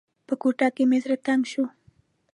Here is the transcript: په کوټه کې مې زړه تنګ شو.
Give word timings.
په 0.27 0.33
کوټه 0.41 0.67
کې 0.75 0.83
مې 0.89 0.97
زړه 1.03 1.17
تنګ 1.25 1.41
شو. 1.51 1.65